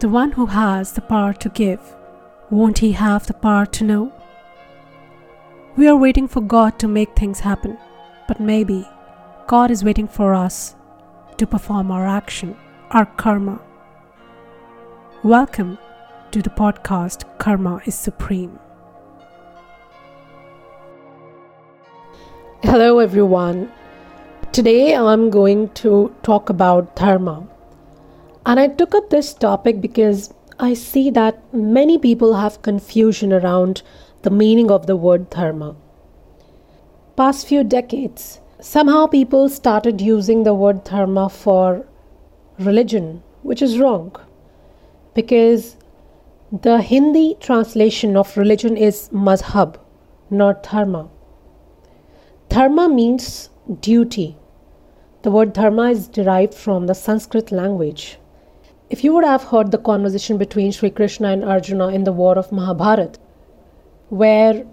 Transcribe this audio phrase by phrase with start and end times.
[0.00, 1.94] The one who has the power to give,
[2.50, 4.12] won't he have the power to know?
[5.76, 7.78] We are waiting for God to make things happen,
[8.26, 8.86] but maybe
[9.46, 10.74] God is waiting for us
[11.36, 12.56] to perform our action,
[12.90, 13.60] our karma.
[15.22, 15.78] Welcome
[16.32, 18.58] to the podcast Karma is Supreme.
[22.62, 23.70] Hello, everyone.
[24.50, 27.46] Today I'm going to talk about dharma.
[28.46, 33.82] And I took up this topic because I see that many people have confusion around
[34.22, 35.76] the meaning of the word dharma.
[37.16, 41.86] Past few decades, somehow people started using the word dharma for
[42.58, 44.14] religion, which is wrong.
[45.14, 45.76] Because
[46.52, 49.76] the Hindi translation of religion is mazhab,
[50.30, 51.08] not dharma.
[52.48, 53.50] Dharma means
[53.80, 54.36] duty
[55.24, 58.18] the word dharma is derived from the Sanskrit language.
[58.94, 62.38] If you would have heard the conversation between Sri Krishna and Arjuna in the war
[62.38, 63.18] of Mahabharata,
[64.08, 64.64] where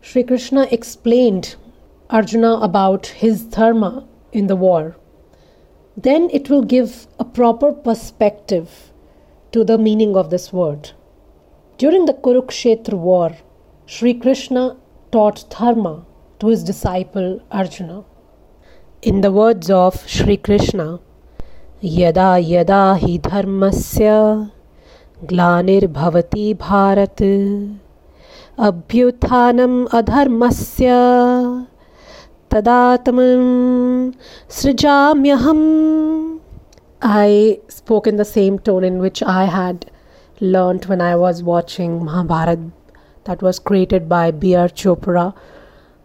[0.00, 1.54] Sri Krishna explained
[2.10, 4.96] Arjuna about his dharma in the war,
[5.96, 8.92] then it will give a proper perspective
[9.52, 10.90] to the meaning of this word.
[11.78, 13.30] During the Kurukshetra war,
[13.86, 14.76] Sri Krishna
[15.12, 16.04] taught dharma
[16.40, 18.02] to his disciple Arjuna.
[19.02, 20.98] In the words of Sri Krishna,
[21.83, 24.11] यदा यदा हि धर्मस्य
[25.29, 27.21] ग्लानिर्भवति Bharat
[28.67, 30.93] अभ्युत्थानम् अधर्मस्य
[32.51, 33.43] तदात्मं
[34.59, 35.65] सृजाम्यहम्
[37.01, 39.91] I spoke in the same tone in which I had
[40.39, 42.59] learnt when I was watching Mahabharat
[43.25, 44.67] that was created by B.R.
[44.69, 45.35] Chopra,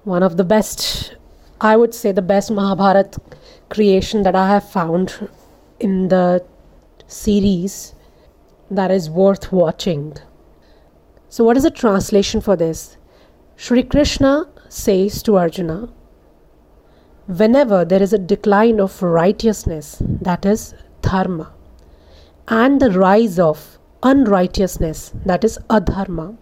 [0.05, 1.15] one of the best
[1.63, 3.17] I would say the best Mahabharat
[3.71, 5.29] creation that I have found
[5.80, 6.46] in the
[7.08, 7.94] series
[8.70, 10.18] that is worth watching.
[11.30, 12.98] So, what is the translation for this?
[13.56, 15.90] Sri Krishna says to Arjuna,
[17.28, 21.54] whenever there is a decline of righteousness, that is dharma,
[22.48, 26.38] and the rise of unrighteousness, that is adharma,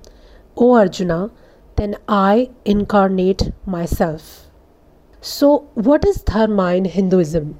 [0.57, 1.31] O Arjuna,
[1.75, 4.47] then I incarnate myself.
[5.21, 7.57] So, what is dharma in Hinduism?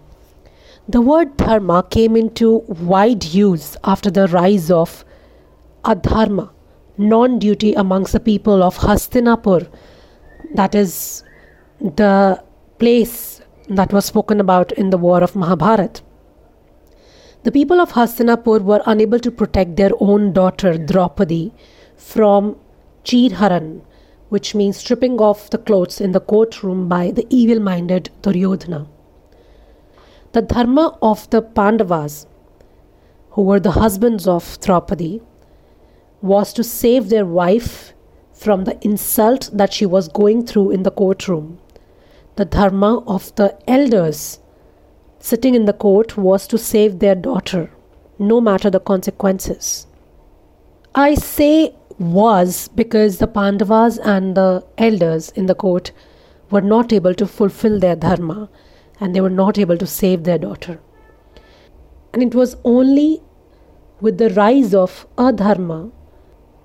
[0.87, 5.03] The word dharma came into wide use after the rise of
[5.83, 6.51] adharma,
[6.95, 9.67] non duty amongst the people of Hastinapur,
[10.53, 11.23] that is
[11.81, 12.43] the
[12.77, 16.03] place that was spoken about in the war of Mahabharat.
[17.41, 21.51] The people of Hastinapur were unable to protect their own daughter Draupadi
[21.97, 22.57] from
[23.03, 23.81] Chirharan,
[24.29, 28.85] which means stripping off the clothes in the courtroom by the evil minded Duryodhana.
[30.35, 32.27] The dharma of the Pandavas,
[33.29, 35.21] who were the husbands of Draupadi,
[36.21, 37.93] was to save their wife
[38.33, 41.59] from the insult that she was going through in the courtroom.
[42.35, 44.41] The dharma of the elders
[45.19, 47.71] sitting in the court was to save their daughter,
[48.19, 49.87] no matter the consequences.
[50.93, 55.93] I say was because the Pandavas and the elders in the court
[56.51, 58.49] were not able to fulfill their dharma
[58.99, 60.79] and they were not able to save their daughter.
[62.13, 63.21] And it was only
[64.01, 65.91] with the rise of adharma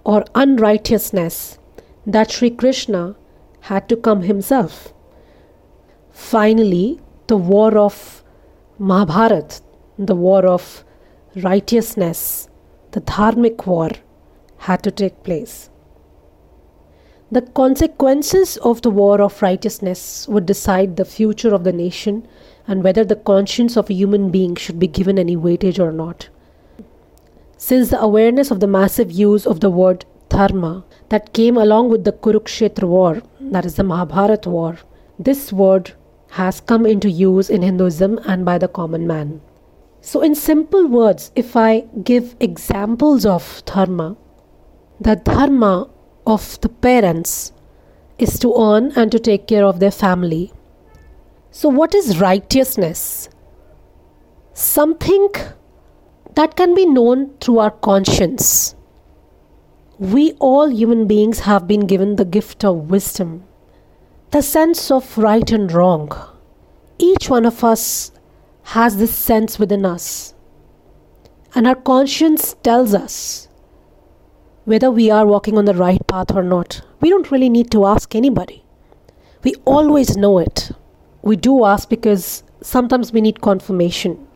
[0.05, 1.59] or unrighteousness
[2.07, 3.17] that Sri Krishna
[3.61, 4.93] had to come himself.
[6.11, 8.25] Finally, the war of
[8.79, 9.61] Mahabharat,
[9.99, 10.85] the war of
[11.37, 12.49] righteousness,
[12.93, 13.91] the dharmic war,
[14.59, 15.71] had to take place.
[17.33, 22.27] The consequences of the war of righteousness would decide the future of the nation
[22.67, 26.29] and whether the conscience of a human being should be given any weightage or not.
[27.57, 32.03] Since the awareness of the massive use of the word dharma that came along with
[32.05, 34.79] the Kurukshetra war, that is the Mahabharata war,
[35.19, 35.93] this word
[36.31, 39.41] has come into use in Hinduism and by the common man.
[40.01, 44.17] So, in simple words, if I give examples of dharma,
[45.01, 45.91] the dharma
[46.31, 47.53] of the parents
[48.19, 50.53] is to earn and to take care of their family.
[51.51, 53.29] So, what is righteousness?
[54.53, 55.29] Something
[56.35, 58.77] that can be known through our conscience.
[59.99, 63.45] We all human beings have been given the gift of wisdom,
[64.31, 66.11] the sense of right and wrong.
[66.99, 68.13] Each one of us
[68.75, 70.35] has this sense within us,
[71.55, 73.50] and our conscience tells us
[74.65, 76.83] whether we are walking on the right path or not.
[77.01, 78.65] We don't really need to ask anybody.
[79.43, 80.71] We always know it.
[81.23, 84.27] We do ask because sometimes we need confirmation.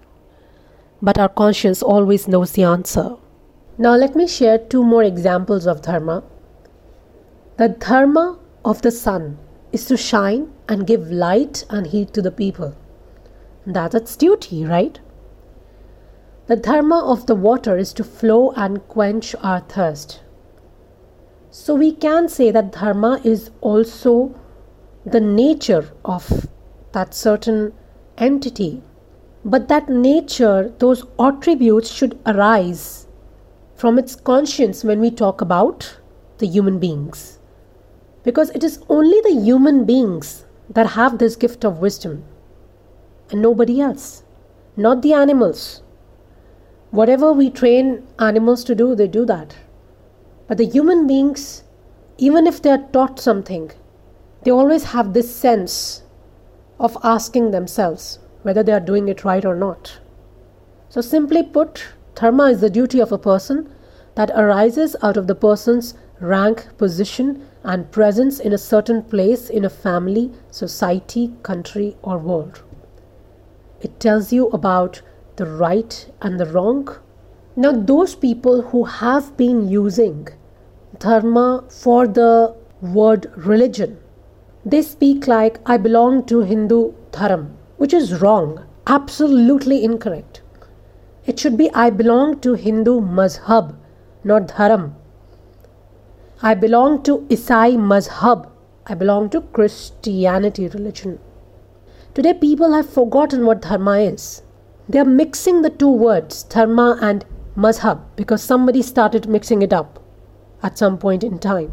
[1.03, 3.17] But our conscience always knows the answer.
[3.77, 6.23] Now, let me share two more examples of dharma.
[7.57, 9.39] The dharma of the sun
[9.73, 12.75] is to shine and give light and heat to the people.
[13.67, 14.99] That's its duty, right?
[16.47, 20.21] The dharma of the water is to flow and quench our thirst.
[21.51, 24.39] So we can say that dharma is also
[25.07, 26.49] the nature of
[26.93, 27.73] that certain
[28.19, 28.83] entity.
[29.43, 33.07] But that nature, those attributes should arise
[33.75, 35.99] from its conscience when we talk about
[36.39, 37.39] the human beings.
[38.23, 42.25] Because it is only the human beings that have this gift of wisdom
[43.31, 44.25] and nobody else,
[44.77, 45.83] not the animals.
[46.95, 49.57] Whatever we train animals to do, they do that.
[50.47, 51.65] But the human beings,
[52.19, 53.73] even if they are taught something,
[54.45, 56.05] they always have this sense
[56.79, 59.99] of asking themselves whether they are doing it right or not.
[60.89, 63.69] So, simply put, dharma is the duty of a person
[64.15, 69.65] that arises out of the person's rank, position, and presence in a certain place in
[69.65, 72.63] a family, society, country, or world.
[73.81, 75.03] It tells you about
[75.37, 76.89] the right and the wrong.
[77.57, 80.29] Now, those people who have been using
[80.99, 83.99] dharma for the word religion,
[84.65, 90.43] they speak like, I belong to Hindu dharam, which is wrong, absolutely incorrect.
[91.27, 93.77] It should be, I belong to Hindu mazhab,
[94.25, 94.95] not dharam.
[96.43, 98.51] I belong to Isai mazhab.
[98.87, 101.19] I belong to Christianity religion.
[102.13, 104.43] Today, people have forgotten what dharma is.
[104.89, 107.25] They are mixing the two words, dharma and
[107.57, 110.03] mazhab, because somebody started mixing it up
[110.63, 111.73] at some point in time.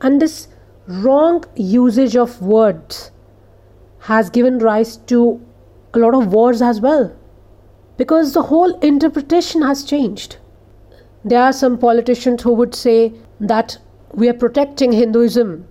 [0.00, 0.48] And this
[0.86, 3.10] wrong usage of words
[4.00, 5.44] has given rise to
[5.92, 7.14] a lot of wars as well,
[7.96, 10.36] because the whole interpretation has changed.
[11.24, 13.78] There are some politicians who would say that
[14.14, 15.66] we are protecting Hinduism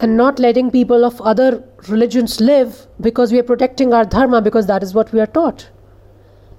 [0.00, 4.66] and not letting people of other religions live because we are protecting our dharma because
[4.66, 5.70] that is what we are taught.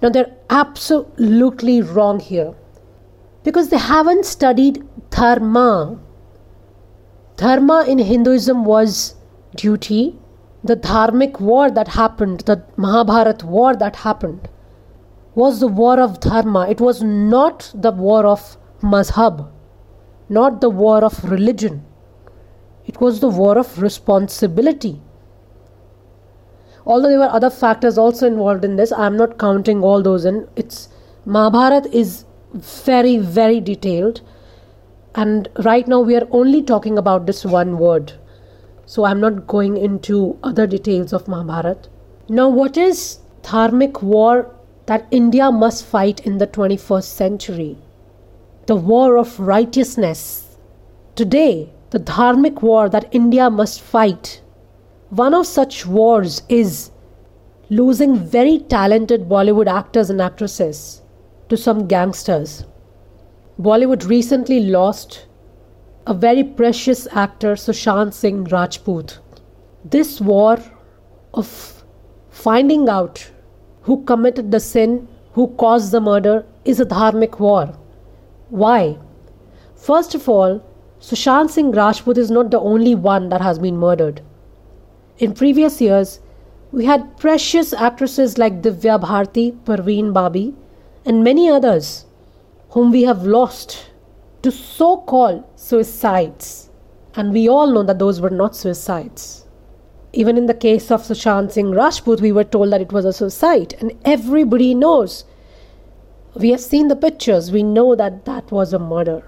[0.02, 2.54] Now they're absolutely wrong here
[3.44, 6.00] because they haven't studied dharma.
[7.36, 9.16] Dharma in Hinduism was
[9.56, 10.20] duty.
[10.64, 14.50] The dharmic war that happened, the Mahabharat war that happened,
[15.36, 16.68] was the war of dharma.
[16.68, 19.48] It was not the war of mazhab,
[20.30, 21.86] not the war of religion.
[22.88, 25.02] It was the war of responsibility.
[26.86, 30.24] Although there were other factors also involved in this, I am not counting all those
[30.24, 30.48] in.
[30.56, 30.88] It's
[31.26, 32.24] Mahabharat is
[32.54, 34.22] very, very detailed.
[35.14, 38.14] And right now we are only talking about this one word.
[38.86, 41.90] So I'm not going into other details of Mahabharat.
[42.30, 44.56] Now, what is dharmic war
[44.86, 47.78] that India must fight in the 21st century?
[48.68, 50.58] The war of righteousness.
[51.16, 54.42] Today, the dharmic war that India must fight.
[55.10, 56.92] One of such wars is
[57.70, 61.02] losing very talented Bollywood actors and actresses
[61.50, 62.66] to some gangsters.
[63.60, 65.28] Bollywood recently lost
[66.06, 69.20] a very precious actor, Sushant Singh Rajput.
[69.84, 70.58] This war
[71.34, 71.84] of
[72.30, 73.32] finding out
[73.82, 77.78] who committed the sin, who caused the murder, is a dharmic war.
[78.50, 78.98] Why?
[79.76, 80.62] First of all,
[81.00, 84.22] Sushant Singh Rajput is not the only one that has been murdered.
[85.20, 86.20] In previous years,
[86.72, 90.56] we had precious actresses like Divya Bharti, Parveen Babi,
[91.06, 92.06] and many others
[92.70, 93.92] whom we have lost
[94.42, 96.70] to so called suicides.
[97.16, 99.46] And we all know that those were not suicides.
[100.14, 103.14] Even in the case of Sushant Singh Rajput, we were told that it was a
[103.14, 105.26] suicide, and everybody knows.
[106.34, 109.24] We have seen the pictures, we know that that was a murder.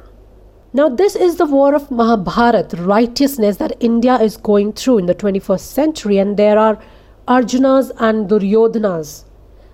[0.72, 5.16] Now, this is the war of Mahabharat, righteousness that India is going through in the
[5.16, 6.80] 21st century, and there are
[7.28, 9.24] Arjunas and Duryodhanas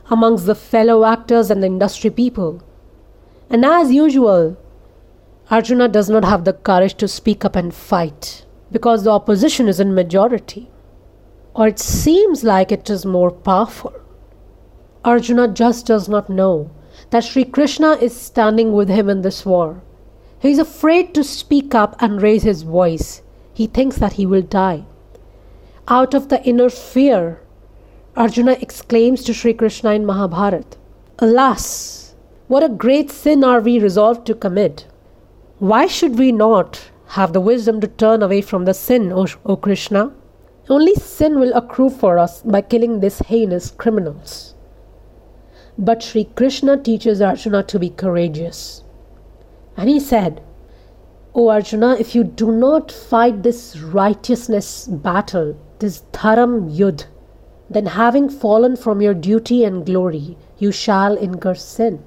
[0.10, 2.64] amongst the fellow actors and the industry people.
[3.50, 4.56] And as usual,
[5.52, 9.82] Arjuna does not have the courage to speak up and fight because the opposition is
[9.82, 10.70] in majority,
[11.54, 13.94] or it seems like it is more powerful.
[15.04, 16.72] Arjuna just does not know
[17.10, 19.84] that Sri Krishna is standing with him in this war
[20.40, 23.22] he is afraid to speak up and raise his voice.
[23.54, 24.86] He thinks that he will die.
[25.88, 27.42] Out of the inner fear,
[28.16, 30.78] Arjuna exclaims to Sri Krishna in Mahabharata,
[31.20, 32.16] Alas,
[32.48, 34.88] what a great sin are we resolved to commit.
[35.60, 39.56] Why should we not have the wisdom to turn away from the sin, O, o
[39.56, 40.14] Krishna?
[40.70, 44.56] Only sin will accrue for us by killing these heinous criminals.
[45.78, 48.85] But Sri Krishna teaches Arjuna to be courageous.
[49.78, 50.42] And he said,
[51.34, 57.06] O Arjuna, if you do not fight this righteousness battle, this dharam yud,
[57.70, 62.04] then having fallen from your duty and glory, you shall incur sin.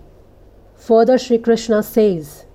[0.77, 2.47] Further, Sri Krishna says,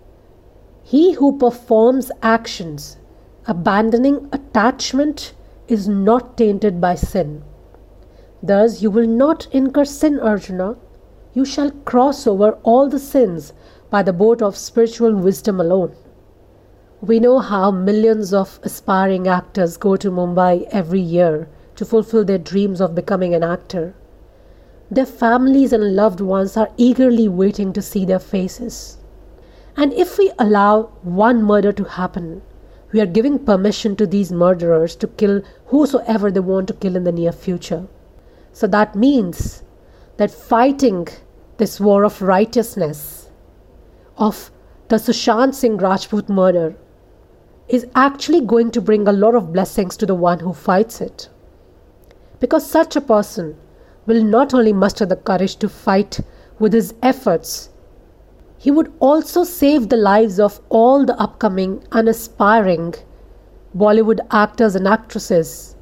[0.81, 2.97] He who performs actions
[3.45, 5.33] abandoning attachment
[5.67, 7.43] is not tainted by sin.
[8.41, 10.75] Thus, you will not incur sin, Arjuna.
[11.33, 13.53] You shall cross over all the sins
[13.93, 15.95] by the boat of spiritual wisdom alone.
[16.99, 22.39] We know how millions of aspiring actors go to Mumbai every year to fulfill their
[22.39, 23.93] dreams of becoming an actor.
[24.89, 28.97] Their families and loved ones are eagerly waiting to see their faces.
[29.77, 32.41] And if we allow one murder to happen,
[32.91, 37.03] we are giving permission to these murderers to kill whosoever they want to kill in
[37.03, 37.85] the near future.
[38.53, 39.61] So that means
[40.17, 41.09] that fighting
[41.57, 43.22] this war of righteousness,
[44.17, 44.51] of
[44.89, 46.75] the Sushant Singh Rajput murder,
[47.67, 51.29] is actually going to bring a lot of blessings to the one who fights it.
[52.39, 53.55] Because such a person
[54.05, 56.19] will not only muster the courage to fight
[56.59, 57.69] with his efforts,
[58.57, 62.93] he would also save the lives of all the upcoming and aspiring
[63.75, 65.75] Bollywood actors and actresses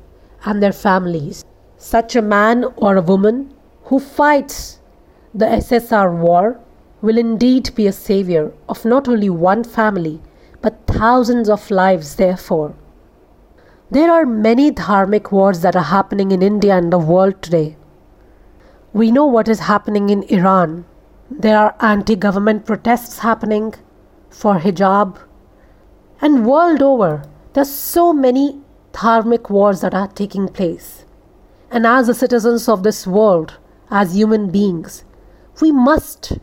[0.45, 1.43] and their families.
[1.77, 4.79] Such a man or a woman who fights
[5.33, 6.59] the SSR war
[7.01, 10.21] will indeed be a savior of not only one family
[10.61, 12.75] but thousands of lives, therefore.
[13.89, 17.75] There are many dharmic wars that are happening in India and the world today.
[18.93, 20.85] We know what is happening in Iran.
[21.29, 23.73] There are anti government protests happening
[24.29, 25.17] for hijab.
[26.21, 28.61] And world over, there's so many
[28.93, 31.05] dharmic wars that are taking place.
[31.71, 33.57] And as the citizens of this world,
[33.89, 35.03] as human beings,
[35.61, 36.33] we must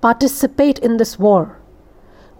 [0.00, 1.58] participate in this war.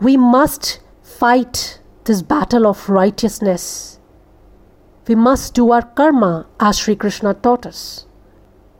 [0.01, 3.99] We must fight this battle of righteousness.
[5.07, 8.07] We must do our karma as Sri Krishna taught us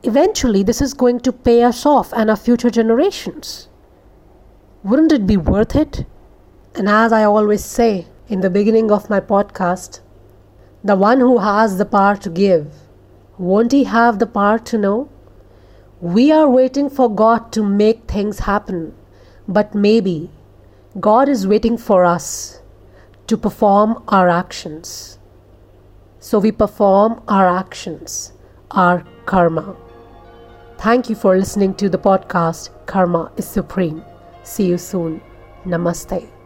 [0.03, 3.67] eventually this is going to pay us off and our future generations.
[4.83, 6.05] Wouldn't it be worth it?
[6.75, 9.99] And as I always say in the beginning of my podcast,
[10.83, 12.73] the one who has the power to give,
[13.37, 15.09] won't he have the power to know?
[16.01, 18.93] We are waiting for God to make things happen,
[19.49, 20.31] but maybe
[20.97, 22.61] God is waiting for us
[23.27, 25.19] to perform our actions.
[26.19, 28.31] So we perform our actions,
[28.71, 29.75] our karma.
[30.77, 34.01] Thank you for listening to the podcast Karma is Supreme.
[34.43, 35.21] See you soon.
[35.65, 36.38] Namaste.